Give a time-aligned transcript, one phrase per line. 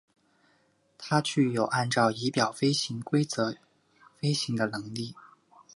[0.97, 3.55] 它具有按照仪表飞行规则
[4.17, 5.13] 飞行的能力。